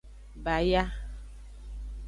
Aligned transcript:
Baya. 0.43 0.83